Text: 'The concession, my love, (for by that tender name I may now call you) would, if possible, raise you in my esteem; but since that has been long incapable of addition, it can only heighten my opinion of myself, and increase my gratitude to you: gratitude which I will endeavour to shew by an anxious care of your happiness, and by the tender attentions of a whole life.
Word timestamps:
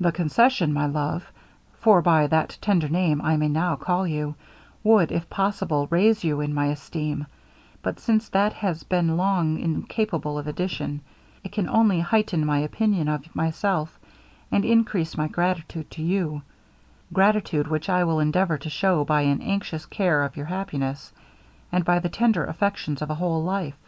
'The 0.00 0.10
concession, 0.10 0.72
my 0.72 0.86
love, 0.86 1.30
(for 1.78 2.02
by 2.02 2.26
that 2.26 2.58
tender 2.60 2.88
name 2.88 3.22
I 3.22 3.36
may 3.36 3.46
now 3.46 3.76
call 3.76 4.04
you) 4.08 4.34
would, 4.82 5.12
if 5.12 5.30
possible, 5.30 5.86
raise 5.88 6.24
you 6.24 6.40
in 6.40 6.52
my 6.52 6.66
esteem; 6.66 7.28
but 7.80 8.00
since 8.00 8.28
that 8.30 8.54
has 8.54 8.82
been 8.82 9.16
long 9.16 9.60
incapable 9.60 10.36
of 10.36 10.48
addition, 10.48 11.00
it 11.44 11.52
can 11.52 11.68
only 11.68 12.00
heighten 12.00 12.44
my 12.44 12.58
opinion 12.58 13.06
of 13.06 13.32
myself, 13.36 13.96
and 14.50 14.64
increase 14.64 15.16
my 15.16 15.28
gratitude 15.28 15.88
to 15.92 16.02
you: 16.02 16.42
gratitude 17.12 17.68
which 17.68 17.88
I 17.88 18.02
will 18.02 18.18
endeavour 18.18 18.58
to 18.58 18.68
shew 18.68 19.04
by 19.04 19.20
an 19.22 19.40
anxious 19.40 19.86
care 19.86 20.24
of 20.24 20.36
your 20.36 20.46
happiness, 20.46 21.12
and 21.70 21.84
by 21.84 22.00
the 22.00 22.08
tender 22.08 22.44
attentions 22.46 23.00
of 23.00 23.10
a 23.10 23.14
whole 23.14 23.44
life. 23.44 23.78